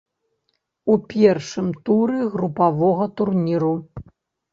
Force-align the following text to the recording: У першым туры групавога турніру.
У 0.93 0.95
першым 1.13 1.67
туры 1.89 2.17
групавога 2.37 3.05
турніру. 3.21 3.71